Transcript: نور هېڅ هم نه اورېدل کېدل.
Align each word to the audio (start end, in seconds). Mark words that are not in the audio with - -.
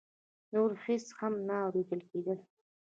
نور 0.53 0.71
هېڅ 0.85 1.05
هم 1.19 1.33
نه 1.47 1.55
اورېدل 1.65 2.01
کېدل. 2.11 2.39